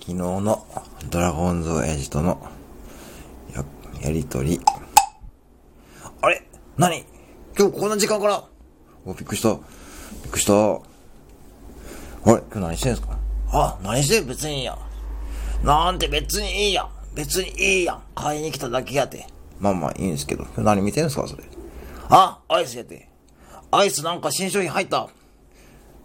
[0.00, 0.66] 昨日の
[1.10, 2.40] ドラゴンズ親父との
[3.54, 3.62] や
[4.02, 4.58] やりとり。
[6.22, 6.42] あれ？
[6.78, 7.04] 何？
[7.56, 8.42] 今日こんな時間から？
[9.04, 9.50] お、びっくりした。
[9.50, 9.60] びっ
[10.30, 10.54] くりした。
[10.54, 10.80] あれ？
[12.24, 13.18] 今日何してんすか？
[13.52, 14.78] あ、何してん別にいいや。
[15.62, 16.88] なんて別にいいや。
[17.14, 18.00] 別にいいや。
[18.14, 19.26] 買いに来ただけやて。
[19.60, 20.44] まあまあいいんですけど。
[20.44, 21.28] 今日何見てんすか？
[21.28, 21.44] それ。
[22.08, 23.06] あ、アイスやて。
[23.70, 25.08] アイスなんか新商品入った？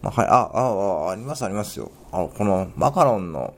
[0.01, 1.91] まあ、はい、あ、あ、あ、ありますありますよ。
[2.11, 3.55] あの、このマカロンの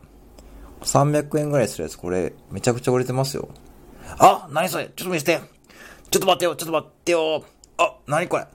[0.81, 3.49] 300円ぐらいするやつ、これ、めちゃくちゃ売れてますよ。
[4.19, 4.85] あ、何それ？
[4.95, 5.39] ちょっと見せて。
[6.09, 7.43] ちょっと待ってよ、ちょっと待ってよ。
[7.77, 8.47] あ、何これ？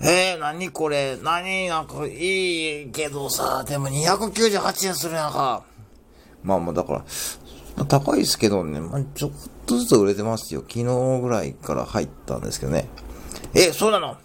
[0.00, 1.16] えー、何これ？
[1.22, 5.64] 何なんかいいけどさ、でも298円するやんか。
[6.42, 7.04] まあまあ、だか
[7.76, 9.30] ら、高いですけどね、まあ、ちょっ
[9.66, 10.60] とずつ売れてますよ。
[10.62, 12.88] 昨日ぐらいから入ったんですけどね。
[13.54, 14.16] え、そうなの？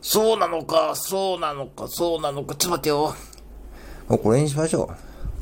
[0.00, 2.54] そうなのか、そうなのか、そうなのか？
[2.54, 3.14] ちょっと待ってよ。
[4.08, 4.90] もうこれにしましょ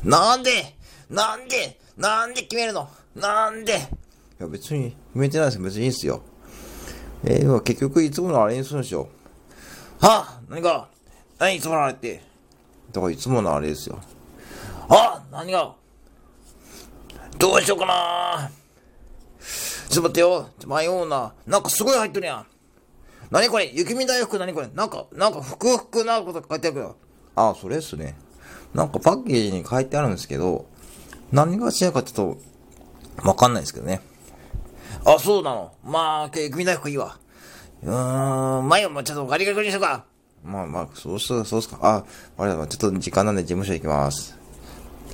[0.03, 0.09] う。
[0.09, 0.75] なんで？
[1.09, 2.87] なんでなんで決めるの？
[3.15, 3.73] なんで？
[3.73, 3.77] い
[4.39, 6.21] や別に決めてないです別にいいですよ。
[7.23, 9.09] えー、結局いつものあれにするんでしょ。
[9.99, 10.87] は何が？
[11.39, 12.21] 何いつものあれって。
[12.91, 13.99] だからいつものあれですよ。
[14.87, 15.75] あ何が？
[17.37, 18.51] どうしようかな
[19.89, 20.49] ちょっと待ってよ。
[20.67, 21.33] 迷うな。
[21.47, 22.45] なんかすごい入ってるやん。
[23.31, 23.71] 何これ？
[23.73, 24.37] 雪見大福？
[24.37, 24.67] 何これ？
[24.75, 26.95] なんか、なんか、ふくふくなこと書いてあるけど。
[27.35, 28.15] あ、それっすね。
[28.73, 30.65] なんかパッケージに書いてあるんですけど、
[31.31, 32.35] 何が違うかちょっ
[33.21, 34.01] と、わかんないですけどね。
[35.05, 35.71] あ、そうなの。
[35.83, 37.17] まあ、雪見大福いいわ。
[37.83, 40.05] うーん、前はもうちょっとガリガリにしようか。
[40.43, 41.77] まあまあ、そうっす、そうっすか。
[41.81, 42.03] あ、
[42.37, 44.38] あれだ、ちょっと時間なんで事務所行きます。